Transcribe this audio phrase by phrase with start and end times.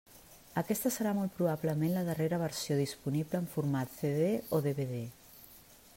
[0.61, 5.01] Aquesta serà molt probablement la darrera versió disponible en format CD o DVD.